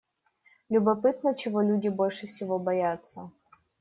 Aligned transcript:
Любопытно, 0.69 1.35
чего 1.35 1.61
люди 1.61 1.87
больше 1.87 2.25
всего 2.25 2.57
боятся? 2.57 3.29